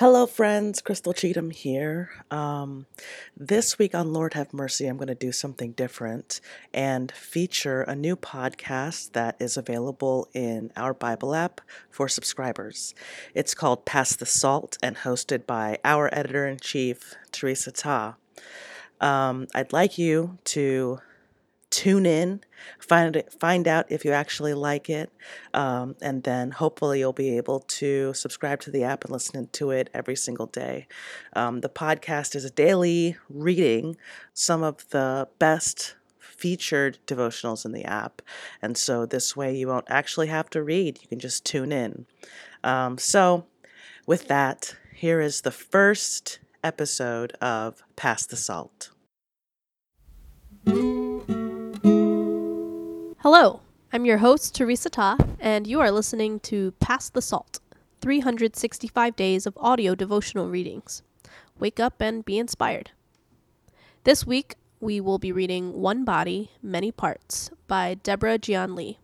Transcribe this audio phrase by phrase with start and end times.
[0.00, 0.80] Hello, friends.
[0.80, 2.10] Crystal Cheatham here.
[2.30, 2.86] Um,
[3.36, 6.40] this week on Lord Have Mercy, I'm going to do something different
[6.72, 12.94] and feature a new podcast that is available in our Bible app for subscribers.
[13.34, 18.14] It's called Pass the Salt and hosted by our editor in chief, Theresa Ta.
[19.00, 21.00] Um, I'd like you to
[21.70, 22.40] tune in,
[22.78, 25.12] find it, find out if you actually like it,
[25.54, 29.70] um, and then hopefully you'll be able to subscribe to the app and listen to
[29.70, 30.86] it every single day.
[31.34, 33.96] Um, the podcast is a daily reading
[34.32, 38.22] some of the best featured devotionals in the app,
[38.62, 42.06] and so this way you won't actually have to read; you can just tune in.
[42.64, 43.46] Um, so,
[44.06, 48.90] with that, here is the first episode of Pass the Salt.
[53.22, 57.58] Hello, I'm your host, Theresa Ta, and you are listening to Pass the Salt
[58.00, 61.02] 365 days of audio devotional readings.
[61.58, 62.92] Wake up and be inspired.
[64.04, 69.00] This week, we will be reading One Body, Many Parts by Deborah Jian Lee.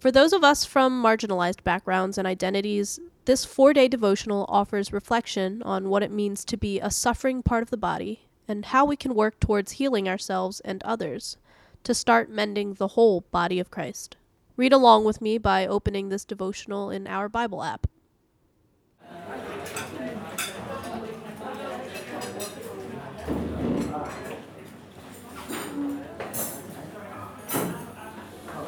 [0.00, 5.62] For those of us from marginalized backgrounds and identities, this four day devotional offers reflection
[5.62, 8.96] on what it means to be a suffering part of the body and how we
[8.96, 11.36] can work towards healing ourselves and others
[11.84, 14.16] to start mending the whole body of Christ.
[14.56, 17.86] Read along with me by opening this devotional in our Bible app.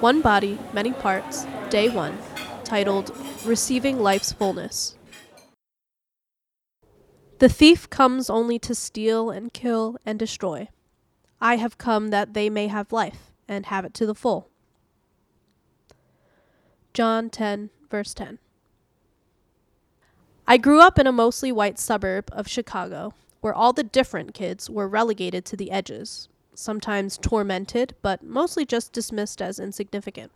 [0.00, 2.18] One Body, Many Parts, Day 1,
[2.64, 4.96] titled Receiving Life's Fullness.
[7.38, 10.68] The thief comes only to steal and kill and destroy.
[11.44, 14.48] I have come that they may have life, and have it to the full.
[16.94, 18.38] John 10, verse 10.
[20.48, 24.70] I grew up in a mostly white suburb of Chicago, where all the different kids
[24.70, 30.32] were relegated to the edges, sometimes tormented, but mostly just dismissed as insignificant.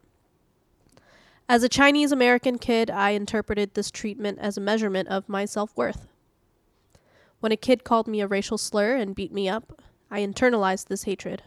[1.49, 5.75] As a Chinese American kid, I interpreted this treatment as a measurement of my self
[5.75, 6.07] worth.
[7.41, 9.81] When a kid called me a racial slur and beat me up,
[10.11, 11.43] I internalized this hatred.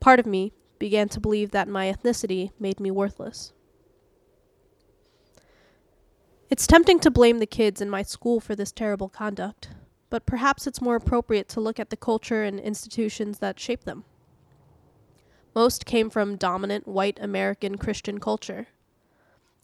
[0.00, 3.52] Part of me began to believe that my ethnicity made me worthless.
[6.50, 9.70] It's tempting to blame the kids in my school for this terrible conduct,
[10.10, 14.04] but perhaps it's more appropriate to look at the culture and institutions that shape them.
[15.54, 18.66] Most came from dominant white American Christian culture.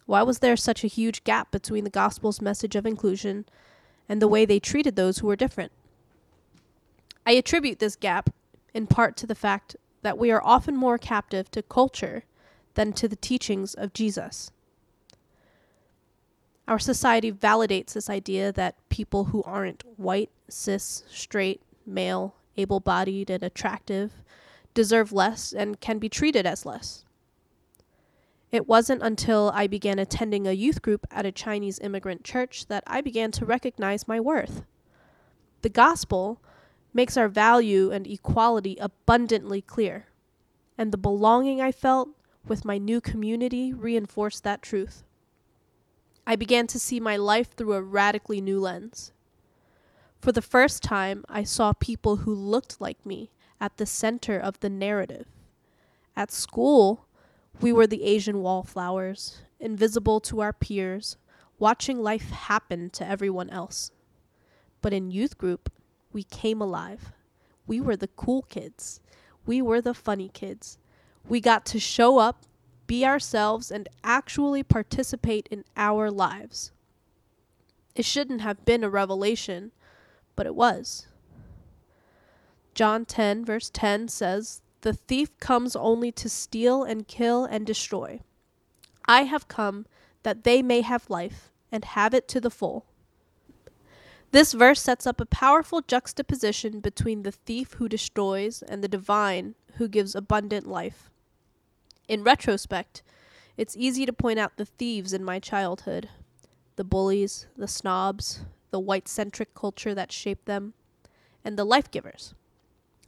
[0.05, 3.45] Why was there such a huge gap between the gospel's message of inclusion
[4.09, 5.71] and the way they treated those who were different?
[7.25, 8.29] I attribute this gap
[8.73, 12.23] in part to the fact that we are often more captive to culture
[12.73, 14.51] than to the teachings of Jesus.
[16.67, 23.29] Our society validates this idea that people who aren't white, cis, straight, male, able bodied,
[23.29, 24.13] and attractive
[24.73, 27.03] deserve less and can be treated as less.
[28.51, 32.83] It wasn't until I began attending a youth group at a Chinese immigrant church that
[32.85, 34.63] I began to recognize my worth.
[35.61, 36.41] The gospel
[36.93, 40.07] makes our value and equality abundantly clear,
[40.77, 42.09] and the belonging I felt
[42.47, 45.03] with my new community reinforced that truth.
[46.25, 49.11] I began to see my life through a radically new lens.
[50.19, 54.59] For the first time, I saw people who looked like me at the center of
[54.59, 55.25] the narrative.
[56.15, 57.07] At school,
[57.59, 61.17] we were the Asian wallflowers, invisible to our peers,
[61.57, 63.91] watching life happen to everyone else.
[64.81, 65.71] But in youth group,
[66.13, 67.11] we came alive.
[67.67, 68.99] We were the cool kids.
[69.45, 70.77] We were the funny kids.
[71.27, 72.45] We got to show up,
[72.87, 76.71] be ourselves, and actually participate in our lives.
[77.95, 79.71] It shouldn't have been a revelation,
[80.35, 81.07] but it was.
[82.73, 88.21] John 10, verse 10 says, The thief comes only to steal and kill and destroy.
[89.05, 89.85] I have come
[90.23, 92.85] that they may have life and have it to the full.
[94.31, 99.55] This verse sets up a powerful juxtaposition between the thief who destroys and the divine
[99.75, 101.09] who gives abundant life.
[102.07, 103.03] In retrospect,
[103.57, 106.09] it's easy to point out the thieves in my childhood
[106.77, 110.73] the bullies, the snobs, the white centric culture that shaped them,
[111.43, 112.33] and the life givers,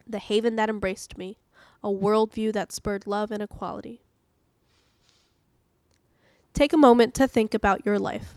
[0.06, 1.38] the haven that embraced me,
[1.82, 4.02] a worldview that spurred love and equality.
[6.54, 8.36] Take a moment to think about your life.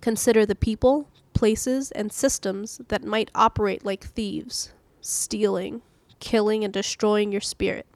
[0.00, 1.08] Consider the people,
[1.38, 5.80] places, and systems that might operate like thieves, stealing,
[6.18, 7.86] killing, and destroying your spirit.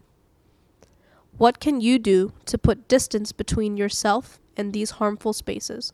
[1.39, 5.93] What can you do to put distance between yourself and these harmful spaces?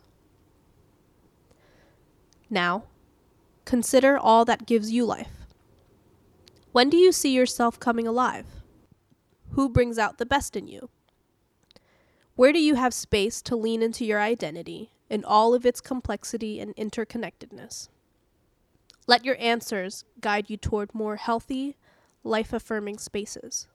[2.51, 2.85] Now,
[3.65, 5.47] consider all that gives you life.
[6.73, 8.45] When do you see yourself coming alive?
[9.53, 10.91] Who brings out the best in you?
[12.39, 16.61] Where do you have space to lean into your identity in all of its complexity
[16.61, 17.89] and interconnectedness?
[19.09, 21.77] Let your answers guide you toward more healthy,
[22.23, 23.67] life affirming spaces.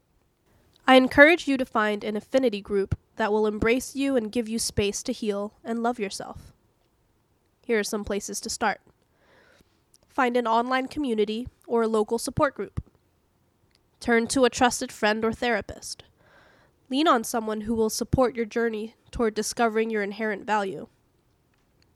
[0.88, 4.60] I encourage you to find an affinity group that will embrace you and give you
[4.60, 6.54] space to heal and love yourself.
[7.66, 8.80] Here are some places to start
[10.08, 12.82] find an online community or a local support group.
[14.00, 16.06] Turn to a trusted friend or therapist.
[16.94, 20.86] Lean on someone who will support your journey toward discovering your inherent value.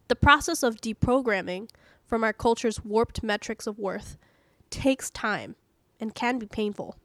[0.07, 1.69] The process of deprogramming
[2.07, 4.17] from our culture's warped metrics of worth
[4.71, 5.55] takes time
[5.99, 6.95] and can be painful,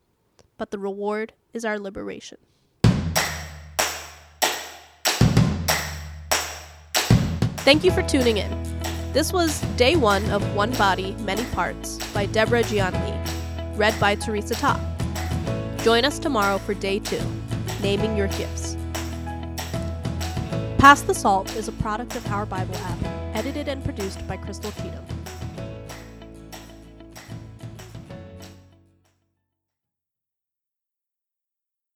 [0.56, 2.39] but the reward is our liberation.
[7.59, 8.81] Thank you for tuning in.
[9.12, 14.15] This was day one of One Body, Many Parts by Deborah Jian Lee, read by
[14.15, 14.81] Theresa Ta.
[15.83, 17.21] Join us tomorrow for day two,
[17.82, 18.76] Naming Your Gifts.
[20.79, 24.70] Pass the Salt is a product of Our Bible app, edited and produced by Crystal
[24.70, 25.12] Cheatham.